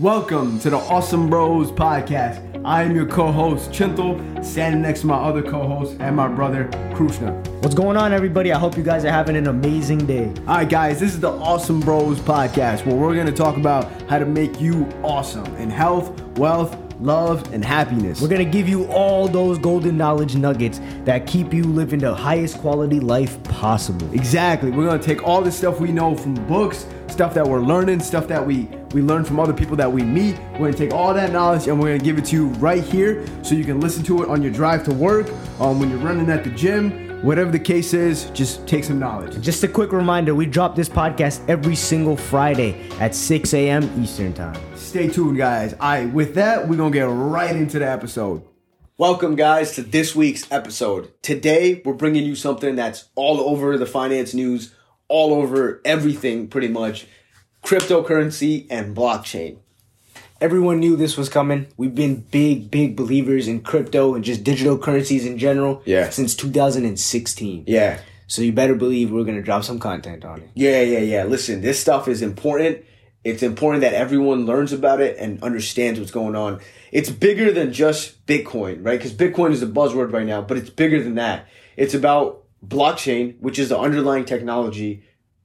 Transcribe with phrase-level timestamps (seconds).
[0.00, 2.62] Welcome to the Awesome Bros podcast.
[2.64, 7.32] I am your co-host Chintal, standing next to my other co-host and my brother Krishna.
[7.60, 8.50] What's going on, everybody?
[8.50, 10.32] I hope you guys are having an amazing day.
[10.48, 13.92] All right, guys, this is the Awesome Bros podcast where we're going to talk about
[14.08, 18.22] how to make you awesome in health, wealth, love, and happiness.
[18.22, 22.58] We're gonna give you all those golden knowledge nuggets that keep you living the highest
[22.58, 24.12] quality life possible.
[24.12, 24.70] Exactly.
[24.70, 28.28] We're gonna take all the stuff we know from books, stuff that we're learning, stuff
[28.28, 30.36] that we we learn from other people that we meet.
[30.54, 33.24] We're gonna take all that knowledge and we're gonna give it to you right here,
[33.42, 35.28] so you can listen to it on your drive to work,
[35.60, 37.08] um, when you're running at the gym.
[37.22, 39.38] Whatever the case is, just take some knowledge.
[39.42, 43.90] Just a quick reminder we drop this podcast every single Friday at 6 a.m.
[44.02, 44.58] Eastern Time.
[44.74, 45.74] Stay tuned, guys.
[45.74, 48.42] All right, with that, we're gonna get right into the episode.
[48.96, 51.12] Welcome, guys, to this week's episode.
[51.22, 54.74] Today, we're bringing you something that's all over the finance news,
[55.08, 57.06] all over everything pretty much
[57.62, 59.58] cryptocurrency and blockchain.
[60.40, 61.66] Everyone knew this was coming.
[61.76, 66.08] We've been big, big believers in crypto and just digital currencies in general Yeah.
[66.08, 67.64] since 2016.
[67.66, 67.98] Yeah.
[68.26, 70.48] So you better believe we're gonna drop some content on it.
[70.54, 71.24] Yeah, yeah, yeah.
[71.24, 72.78] Listen, this stuff is important.
[73.22, 76.60] It's important that everyone learns about it and understands what's going on.
[76.90, 78.98] It's bigger than just Bitcoin, right?
[78.98, 81.46] Because Bitcoin is a buzzword right now, but it's bigger than that.
[81.76, 85.02] It's about blockchain, which is the underlying technology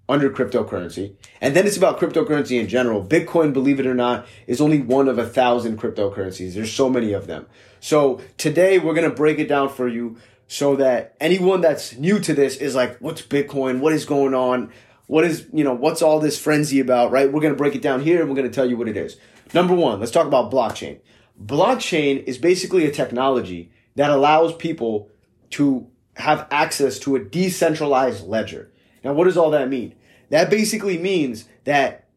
[0.08, 1.16] under cryptocurrency.
[1.42, 3.04] And then it's about cryptocurrency in general.
[3.04, 6.54] Bitcoin, believe it or not, is only one of a thousand cryptocurrencies.
[6.54, 7.48] There's so many of them.
[7.80, 12.20] So today we're going to break it down for you so that anyone that's new
[12.20, 13.80] to this is like, what's Bitcoin?
[13.80, 14.72] What is going on?
[15.08, 17.32] What is, you know, what's all this frenzy about, right?
[17.32, 18.98] We're going to break it down here and we're going to tell you what it
[18.98, 19.18] is.
[19.54, 21.00] Number one, let's talk about blockchain.
[21.44, 25.10] Blockchain is basically a technology that allows people
[25.52, 28.72] to have access to a decentralized ledger.
[29.06, 29.94] Now, what does all that mean?
[30.32, 32.08] That basically means that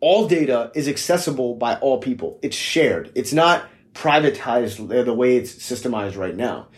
[0.00, 2.40] all data is accessible by all people.
[2.42, 3.12] It's shared.
[3.14, 6.68] It's not privatized the way it's systemized right now.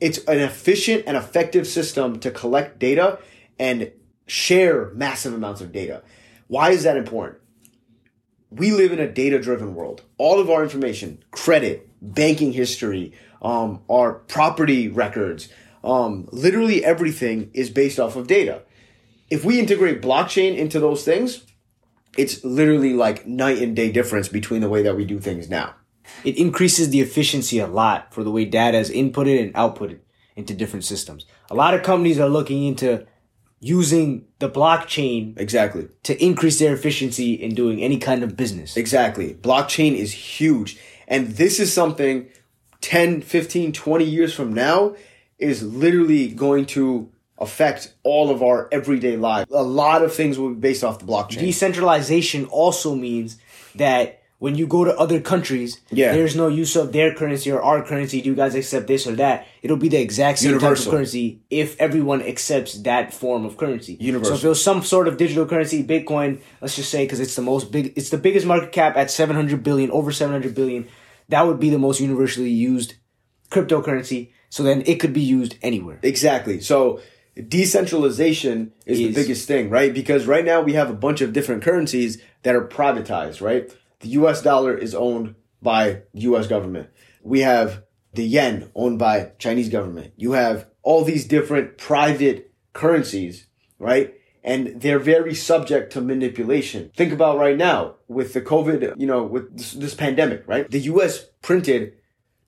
[0.00, 3.18] It's an efficient and effective system to collect data
[3.58, 3.92] and
[4.26, 6.02] share massive amounts of data.
[6.46, 7.42] Why is that important?
[8.50, 10.02] We live in a data driven world.
[10.16, 15.50] All of our information, credit, banking history, um, our property records,
[15.84, 18.62] um, literally everything is based off of data.
[19.30, 21.44] If we integrate blockchain into those things,
[22.16, 25.74] it's literally like night and day difference between the way that we do things now.
[26.24, 30.00] It increases the efficiency a lot for the way data is inputted and outputted
[30.36, 31.26] into different systems.
[31.50, 33.06] A lot of companies are looking into
[33.60, 35.88] using the blockchain Exactly.
[36.04, 38.76] to increase their efficiency in doing any kind of business.
[38.76, 39.34] Exactly.
[39.34, 40.78] Blockchain is huge.
[41.08, 42.28] And this is something
[42.80, 44.94] 10, 15, 20 years from now
[45.38, 49.50] is literally going to affect all of our everyday lives.
[49.52, 51.38] A lot of things will be based off the blockchain.
[51.38, 53.38] Decentralization also means
[53.76, 56.12] that when you go to other countries, Yeah.
[56.12, 58.20] there's no use of their currency or our currency.
[58.22, 59.46] Do you guys accept this or that?
[59.62, 63.96] It'll be the exact same type of currency if everyone accepts that form of currency.
[63.98, 64.36] Universal.
[64.36, 67.34] So if it was some sort of digital currency, Bitcoin, let's just say because it's
[67.34, 70.86] the most big, it's the biggest market cap at 700 billion, over 700 billion.
[71.30, 72.94] That would be the most universally used
[73.50, 74.30] cryptocurrency.
[74.50, 75.98] So then it could be used anywhere.
[76.02, 76.60] Exactly.
[76.60, 77.00] So
[77.46, 79.92] decentralization is, the biggest thing, right?
[79.92, 83.72] Because right now we have a bunch of different currencies that are privatized, right?
[84.00, 86.90] The US dollar is owned by US government.
[87.22, 87.84] We have
[88.14, 90.12] the yen owned by Chinese government.
[90.16, 93.46] You have all these different private currencies,
[93.78, 94.14] right?
[94.42, 96.90] And they're very subject to manipulation.
[96.96, 100.70] Think about right now with the COVID, you know, with this, this pandemic, right?
[100.70, 101.94] The US printed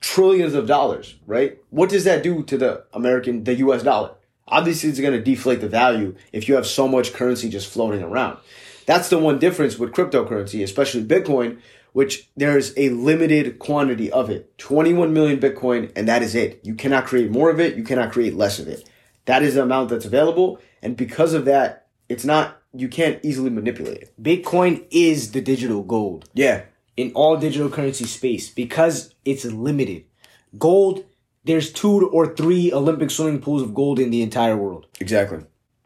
[0.00, 1.58] trillions of dollars, right?
[1.68, 4.14] What does that do to the American, the US dollar?
[4.50, 8.02] Obviously, it's going to deflate the value if you have so much currency just floating
[8.02, 8.38] around.
[8.86, 11.60] That's the one difference with cryptocurrency, especially Bitcoin,
[11.92, 16.60] which there's a limited quantity of it 21 million Bitcoin, and that is it.
[16.64, 18.88] You cannot create more of it, you cannot create less of it.
[19.26, 23.50] That is the amount that's available, and because of that, it's not, you can't easily
[23.50, 24.12] manipulate it.
[24.20, 26.28] Bitcoin is the digital gold.
[26.34, 26.62] Yeah,
[26.96, 30.04] in all digital currency space because it's limited.
[30.58, 31.04] Gold,
[31.44, 34.86] there's two or three Olympic swimming pools of gold in the entire world.
[35.00, 35.40] exactly.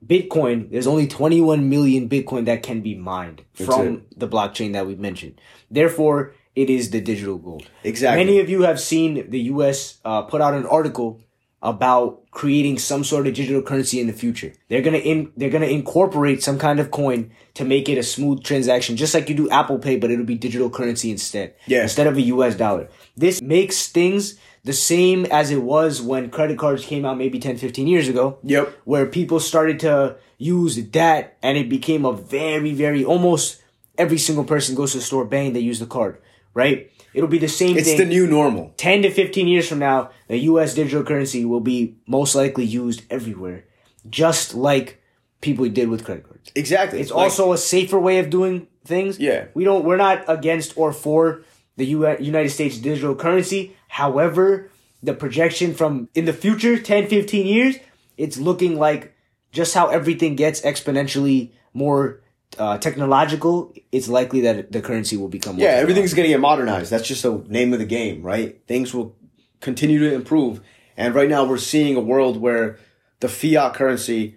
[0.07, 4.19] Bitcoin, there's only 21 million Bitcoin that can be mined from it.
[4.21, 5.41] the blockchain that we've mentioned.
[5.71, 7.69] Therefore, it is the digital gold.
[7.83, 8.23] Exactly.
[8.25, 11.21] Many of you have seen the US uh, put out an article
[11.63, 14.53] about creating some sort of digital currency in the future.
[14.69, 18.45] They're gonna in they're gonna incorporate some kind of coin to make it a smooth
[18.45, 21.55] transaction, just like you do Apple Pay, but it'll be digital currency instead.
[21.67, 21.83] Yeah.
[21.83, 22.91] Instead of a US dollar.
[23.17, 27.59] This makes things the same as it was when credit cards came out maybe 10,
[27.59, 28.39] 15 years ago.
[28.43, 28.75] Yep.
[28.85, 33.63] Where people started to use that and it became a very, very almost
[33.99, 36.19] every single person goes to the store, bang, they use the card,
[36.55, 36.91] right?
[37.13, 37.99] It'll be the same It's thing.
[37.99, 38.73] the new normal.
[38.77, 43.03] 10 to 15 years from now, the US digital currency will be most likely used
[43.11, 43.65] everywhere,
[44.09, 45.01] just like
[45.41, 46.51] people did with credit cards.
[46.55, 47.01] Exactly.
[47.01, 49.19] It's Like, also a safer way of doing things.
[49.21, 49.47] Yeah.
[49.55, 51.43] We don't we're not against or for
[51.77, 53.77] the U- United States digital currency.
[53.89, 54.71] However,
[55.03, 57.77] the projection from in the future 10 15 years,
[58.17, 59.15] it's looking like
[59.53, 62.21] just how everything gets exponentially more
[62.59, 66.41] uh, technological, it's likely that the currency will become more yeah, everything's going to get
[66.41, 66.91] modernized.
[66.91, 68.61] That's just the name of the game, right?
[68.67, 69.17] Things will
[69.61, 70.61] continue to improve.
[70.97, 72.79] And right now we're seeing a world where
[73.21, 74.37] the fiat currency,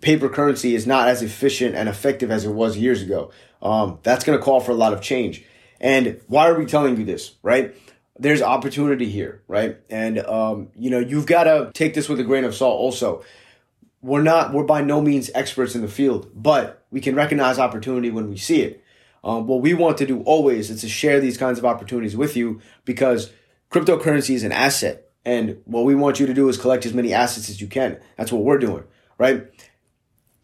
[0.00, 3.30] paper currency is not as efficient and effective as it was years ago.
[3.62, 5.44] Um, that's going to call for a lot of change.
[5.80, 7.74] And why are we telling you this, right?
[8.18, 9.78] There's opportunity here, right?
[9.88, 13.24] And, um, you know, you've got to take this with a grain of salt also.
[14.02, 18.10] We're not, we're by no means experts in the field, but we can recognize opportunity
[18.10, 18.84] when we see it.
[19.22, 22.36] Um, what we want to do always is to share these kinds of opportunities with
[22.36, 23.30] you because
[23.70, 25.10] cryptocurrency is an asset.
[25.24, 28.00] And what we want you to do is collect as many assets as you can.
[28.16, 28.84] That's what we're doing,
[29.18, 29.46] right?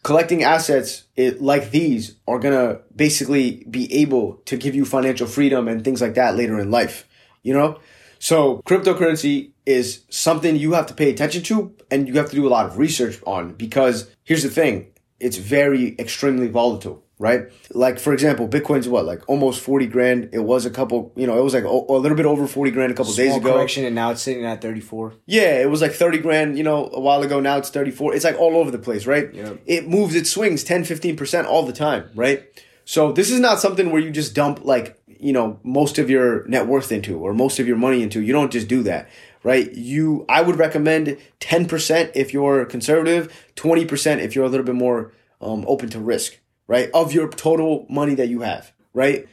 [0.06, 5.26] Collecting assets it, like these are going to basically be able to give you financial
[5.26, 7.08] freedom and things like that later in life,
[7.42, 7.80] you know?
[8.20, 12.46] So cryptocurrency is something you have to pay attention to and you have to do
[12.46, 14.92] a lot of research on because here's the thing.
[15.18, 17.50] It's very extremely volatile, right?
[17.70, 20.30] Like for example, Bitcoin's what, like almost 40 grand.
[20.32, 22.70] It was a couple, you know, it was like a, a little bit over 40
[22.70, 23.54] grand a couple days ago.
[23.54, 25.14] correction, and now it's sitting at 34.
[25.26, 27.40] Yeah, it was like 30 grand, you know, a while ago.
[27.40, 28.14] Now it's 34.
[28.14, 29.32] It's like all over the place, right?
[29.32, 29.62] Yep.
[29.66, 32.44] It moves, it swings 10, 15% all the time, right?
[32.84, 36.46] So this is not something where you just dump like, you know, most of your
[36.46, 38.22] net worth into or most of your money into.
[38.22, 39.08] You don't just do that,
[39.42, 39.72] right?
[39.72, 45.12] You, I would recommend 10% if you're conservative, 20% if you're a little bit more
[45.40, 46.90] um, open to risk, right?
[46.92, 49.26] Of your total money that you have, right?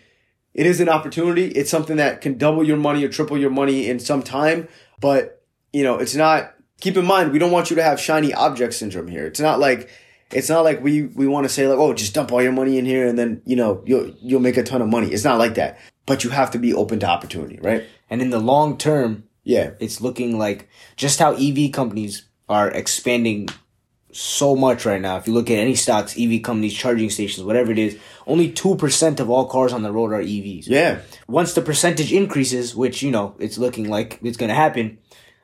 [0.54, 1.48] it is an opportunity.
[1.48, 4.68] It's something that can double your money or triple your money in some time.
[5.02, 5.42] But,
[5.72, 8.76] you know, it's not, keep in mind, we don't want you to have shiny object
[8.76, 9.26] syndrome here.
[9.26, 9.90] It's not like,
[10.30, 12.78] it's not like we, we want to say like, oh, just dump all your money
[12.78, 15.08] in here and then, you know, you'll, you'll make a ton of money.
[15.12, 15.80] It's not like that.
[16.06, 17.84] But you have to be open to opportunity, right?
[18.12, 19.72] And in the long term, Yeah.
[19.80, 23.50] it's looking like just how EV companies are expanding
[24.16, 25.18] so much right now.
[25.18, 29.20] If you look at any stocks, EV companies, charging stations, whatever it is, only 2%
[29.20, 30.66] of all cars on the road are EVs.
[30.68, 31.00] Yeah.
[31.28, 34.98] Once the percentage increases, which, you know, it's looking like it's going to happen,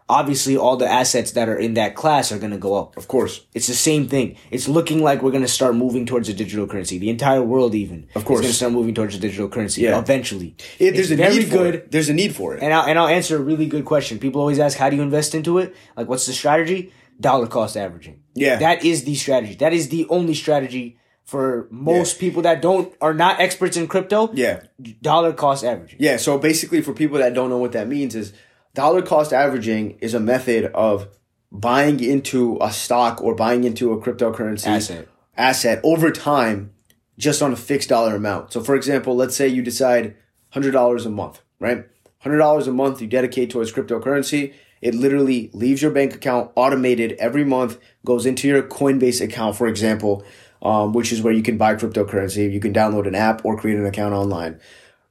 [0.08, 2.98] obviously all the assets that are in that class are going to go up.
[2.98, 3.46] Of course.
[3.54, 4.38] It's the same thing.
[4.50, 6.98] It's looking like we're going to start moving towards a digital currency.
[6.98, 8.40] The entire world, even, Of course.
[8.40, 9.82] is going to start moving towards a digital currency.
[9.82, 10.00] Yeah.
[10.00, 10.56] eventually.
[10.80, 11.76] It, there's It's a very need for good.
[11.76, 11.92] it.
[11.92, 12.64] There's a need for it.
[12.64, 14.18] And I'll, and I'll answer a really good question.
[14.20, 15.76] People always ask, how do you invest into it?
[15.96, 16.92] Like, what's the strategy?
[17.20, 18.22] Dollar cost averaging.
[18.36, 18.58] Yeah.
[18.58, 19.56] That is the strategy.
[19.56, 22.20] That is the only strategy for most Yeah.
[22.22, 24.30] people that don't, are not experts in crypto.
[24.34, 24.62] yeah.
[25.02, 25.98] Dollar cost averaging.
[26.02, 28.34] Yeah, so basically, for people that don't know what that means, is
[28.74, 31.08] dollar cost averaging is a method of
[31.52, 35.08] buying into a stock or buying into a cryptocurrency Asset.
[35.38, 36.72] asset over time
[37.18, 38.54] just on a fixed dollar amount.
[38.54, 40.16] So, for example, let's say you decide
[40.56, 41.86] $100 a month, right?
[42.26, 44.54] $100 a month you dedicate towards cryptocurrency.
[44.82, 49.68] It literally leaves your bank account automated every month, goes into your Coinbase account, for
[49.68, 50.24] example,
[50.62, 52.52] um, which is where you can buy cryptocurrency.
[52.52, 54.60] You can download an app or create an account online.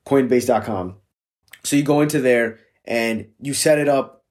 [0.06, 0.96] Coinbase.com.
[1.64, 4.24] So you go into there and you set it up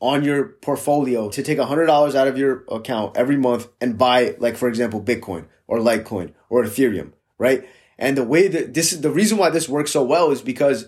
[0.00, 4.56] on your portfolio to take $100 out of your account every month and buy, like,
[4.56, 7.66] for example, Bitcoin or Litecoin or Ethereum, right?
[7.98, 10.86] And the way that this is the reason why this works so well is because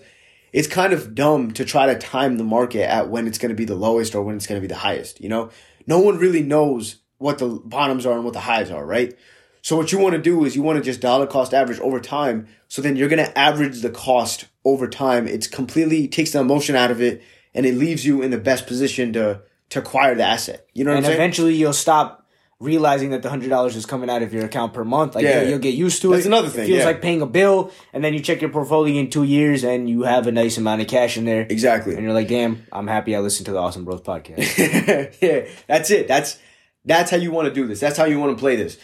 [0.53, 3.55] it's kind of dumb to try to time the market at when it's going to
[3.55, 5.21] be the lowest or when it's going to be the highest.
[5.21, 5.49] You know,
[5.85, 9.17] no one really knows what the bottoms are and what the highs are, right?
[9.61, 11.99] So what you want to do is you want to just dollar cost average over
[11.99, 12.47] time.
[12.67, 15.27] So then you're going to average the cost over time.
[15.27, 17.21] It's completely takes the emotion out of it
[17.53, 20.65] and it leaves you in the best position to to acquire the asset.
[20.73, 22.26] You know what And eventually you'll stop
[22.59, 25.15] realizing that the hundred dollars is coming out of your account per month.
[25.15, 25.43] Like Yeah.
[25.43, 26.29] you'll, get used to That's it.
[26.29, 26.63] That's another thing.
[26.63, 26.85] It feels yeah.
[26.85, 30.03] like paying a bill, and then you check your portfolio in two years, and you
[30.03, 31.45] have a nice amount of cash in there.
[31.49, 31.95] Exactly.
[31.95, 35.17] And you're like, damn, I'm happy I listened to the Awesome Bros podcast.
[35.21, 36.07] yeah, that's it.
[36.07, 36.39] That's
[36.85, 37.79] that's how you want to do this.
[37.79, 38.77] That's how you want to play this.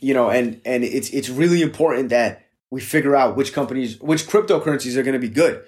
[0.00, 4.26] You know, and and it's it's really important that we figure out which companies, which
[4.26, 5.64] cryptocurrencies are going to be good.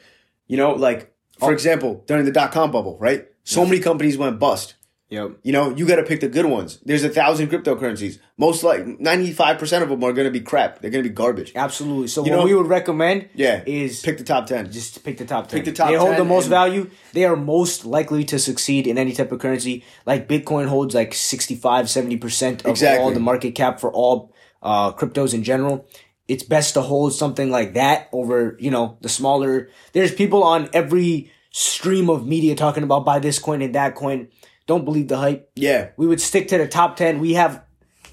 [0.47, 1.52] You know, like for oh.
[1.52, 3.26] example, during the dot com bubble, right?
[3.43, 4.75] So many companies went bust.
[5.11, 5.33] Yep.
[5.43, 6.79] You know, you got to pick the good ones.
[6.85, 8.19] There's a thousand cryptocurrencies.
[8.38, 10.81] Most like ninety five percent of them are going to be crap.
[10.81, 11.52] They're going to be garbage.
[11.55, 12.09] Absolutely.
[12.09, 14.73] So You what know- we would recommend Yeah, is pick the top ten.
[14.73, 15.59] just pick the top 10.
[15.59, 16.88] Pick the top they hold 10 the most value.
[17.12, 19.85] They are most likely to succeed in any type of currency.
[20.07, 23.05] Like Bitcoin holds like 65, 70% of Exactly.
[23.05, 25.87] all the market cap for all uh, cryptos in general.
[26.29, 29.69] it's best to hold something like that over, you know, the smaller.
[29.93, 34.29] There's people on every stream of media talking about buy this coin and that coin.
[34.71, 35.50] Don't believe the hype.
[35.57, 37.19] Yeah, We would stick to the top 10.
[37.19, 37.65] We have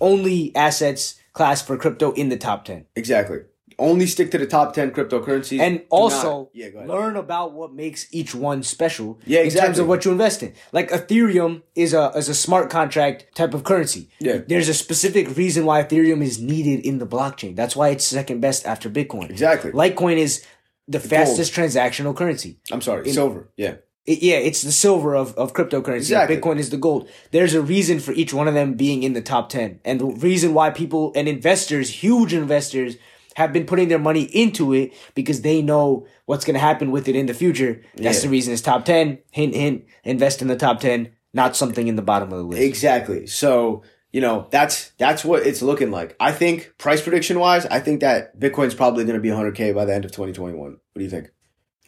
[0.01, 2.85] only assets class for crypto in the top 10.
[2.95, 3.39] exactly.
[3.79, 5.59] Only stick to the top ten cryptocurrencies.
[5.59, 9.59] And also yeah, learn about what makes each one special Yeah, exactly.
[9.59, 10.53] in terms of what you invest in.
[10.71, 14.09] Like Ethereum is a is a smart contract type of currency.
[14.19, 14.39] Yeah.
[14.47, 17.55] There's a specific reason why Ethereum is needed in the blockchain.
[17.55, 19.29] That's why it's second best after Bitcoin.
[19.29, 19.71] Exactly.
[19.73, 20.43] Litecoin is
[20.87, 22.57] the fastest transactional currency.
[22.71, 23.51] I'm sorry, silver.
[23.57, 23.75] Yeah,
[24.07, 25.97] It- yeah, it's the silver of, of cryptocurrency.
[25.97, 26.37] Exactly.
[26.37, 27.09] Bitcoin is the gold.
[27.31, 29.81] There's a reason for each one of them being in the top 10.
[29.85, 32.95] And the reason why people and investors, huge investors,
[33.35, 37.07] have been putting their money into it because they know what's going to happen with
[37.07, 37.81] it in the future.
[37.95, 38.23] That's Yeah.
[38.23, 39.19] the reason it's top 10.
[39.31, 42.63] Hint, hint, invest in the top 10, not something in the bottom of the list.
[42.63, 43.27] exactly.
[43.27, 43.83] So
[44.13, 46.15] you know that's that's what it's looking like.
[46.19, 49.83] I think price prediction wise, I think that Bitcoin's probably going to be 100k by
[49.85, 50.57] the end of 2021.
[50.71, 51.29] What do you think?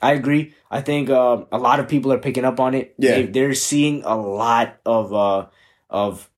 [0.01, 0.53] I agree.
[0.71, 2.95] I think uh, a lot of people are picking up on it.
[2.97, 3.15] Yeah.
[3.15, 5.47] They, they're seeing a lot of uh,
[5.89, 6.29] of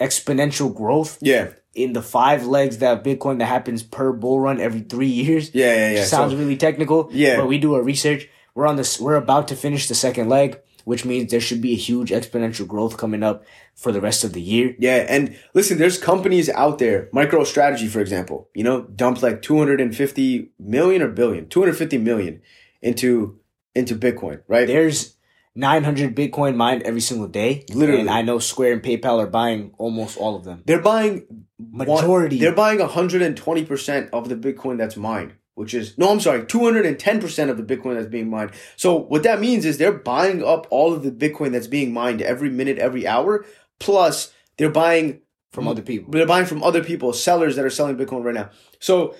[0.00, 4.80] exponential growth Yeah, in the five legs that Bitcoin that happens per bull run every
[4.80, 5.50] three years.
[5.54, 6.04] yeah, yeah, yeah.
[6.04, 7.08] Sounds So- really technical.
[7.12, 7.36] Yeah.
[7.36, 8.28] But we do our research.
[8.54, 11.72] We're on this we're about to finish the second leg, which means there should be
[11.72, 13.44] a huge exponential growth coming up
[13.76, 14.74] for the rest of the year.
[14.80, 20.50] Yeah, and listen, there's companies out there, MicroStrategy, for example, you know, dumped like 250
[20.58, 22.42] million or billion, 250 million
[22.82, 23.38] into
[23.74, 24.66] into Bitcoin, right?
[24.66, 25.16] There's
[25.54, 27.64] 900 Bitcoin mined every single day.
[27.72, 28.02] Literally.
[28.02, 30.62] And I know Square and PayPal are buying almost all of them.
[30.66, 32.36] They're buying Majority.
[32.36, 37.50] One, they're buying 120% of the Bitcoin that's mined, which is no, I'm sorry, 210%
[37.50, 38.52] of the Bitcoin that's being mined.
[38.76, 42.22] So what that means is they're buying up all of the Bitcoin that's being mined
[42.22, 43.44] every minute, every hour,
[43.80, 46.12] plus they're buying From other people.
[46.12, 48.50] They're buying from other people, sellers that are selling Bitcoin right now.
[48.78, 49.16] So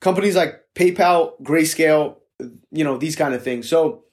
[0.00, 2.16] companies like PayPal, Grayscale,
[2.70, 3.68] you know, these kind of things.
[3.68, 4.04] So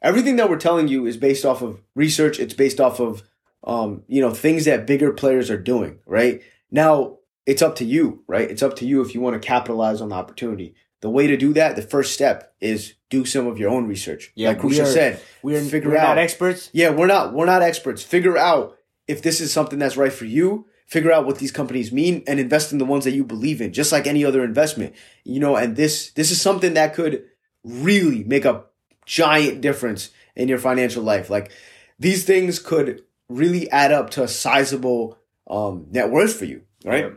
[0.00, 2.38] everything that we're telling you is based off of research.
[2.38, 3.22] It's based off of,
[3.64, 6.42] um, you know, things that bigger players are doing, right?
[6.70, 8.50] Now it's up to you, right?
[8.50, 10.74] It's up to you if you want to capitalize on the opportunity.
[11.00, 14.30] The way to do that, the first step is do some of your own research.
[14.36, 16.70] Yeah, like we Kusha said, We're, figure we're out not experts.
[16.72, 18.04] yeah, we're not we're not experts.
[18.04, 18.76] Figure out
[19.08, 20.66] if this is something that's right for you.
[20.86, 23.72] Figure out what these companies mean and invest in the ones that you believe in,
[23.72, 24.94] just like any other investment.
[25.24, 27.24] You know, and this this is something that could
[27.64, 28.64] really make a
[29.06, 31.30] giant difference in your financial life.
[31.30, 31.52] Like
[31.98, 37.12] these things could really add up to a sizable um, net worth for you, right?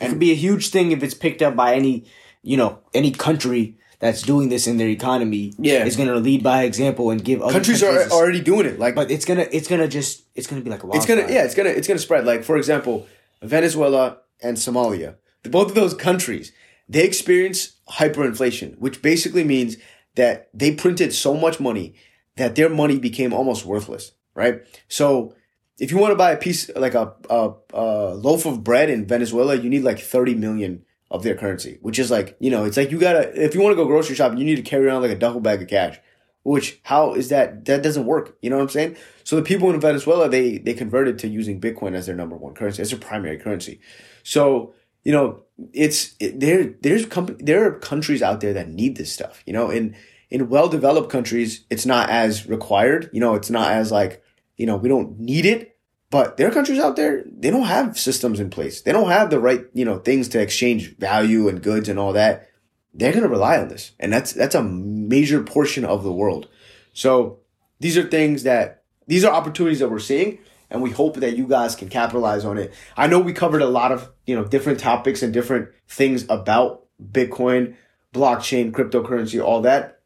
[0.00, 2.04] It could be a huge thing if it's picked up by any,
[2.42, 5.54] you know, any country that's doing this in their economy.
[5.56, 5.84] Yeah.
[5.84, 8.78] is going to lead by example and give other Countries countries are already doing it.
[8.78, 11.44] Like But it's gonna, it's gonna just, it's gonna be like a it's gonna yeah
[11.44, 13.06] it's gonna it's gonna spread like for example
[13.42, 16.52] venezuela and somalia both of those countries
[16.88, 19.76] they experience hyperinflation which basically means
[20.16, 21.94] that they printed so much money
[22.36, 24.62] that their money became almost worthless right?
[24.88, 25.34] So
[25.78, 29.06] if you want to buy a piece like a, a, a loaf of bread in
[29.06, 32.76] venezuela you need like 30 million of their currency which is like you know it's
[32.76, 35.02] like you gotta if you want to go grocery shopping you need to carry around
[35.02, 35.98] like a duffel bag of cash
[36.42, 38.96] which how is that that doesn't work you know what i'm saying?
[39.24, 42.54] So the people in venezuela they they converted to using bitcoin as their number one
[42.54, 43.80] currency as their primary currency.
[44.22, 44.74] So
[45.04, 45.42] you know
[45.72, 47.06] it's it, there there's
[47.38, 49.94] there are countries out there that need this stuff you know in
[50.30, 54.22] in well developed countries it's not as required you know it's not as like
[54.56, 55.74] you know we don't need it
[56.14, 58.82] but there are countries out there they don't have systems in place.
[58.82, 62.12] They don't have the right you know things to exchange value and goods and all
[62.12, 62.48] that.
[62.92, 66.48] They're going to rely on this and that's that's a major portion of the world.
[66.92, 67.40] So
[67.80, 70.38] these are things that these are opportunities that we're seeing
[70.74, 72.74] and we hope that you guys can capitalize on it.
[72.96, 76.86] I know we covered a lot of you know different topics and different things about
[77.00, 77.76] bitcoin
[78.12, 80.00] blockchain cryptocurrency all that.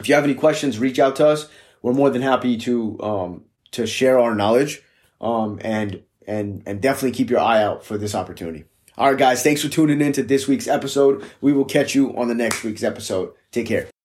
[0.00, 1.48] If you have any questions reach out to us.
[1.82, 4.82] We're more than happy to um to share our knowledge
[5.20, 8.64] um and and and definitely keep your eye out for this opportunity.
[8.96, 11.24] All right guys thanks for tuning in to this week's episode.
[11.42, 13.32] We will catch you on the next week's episode.
[13.52, 13.95] Take care